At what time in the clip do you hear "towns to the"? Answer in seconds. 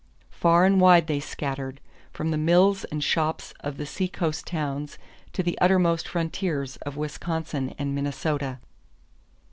4.47-5.59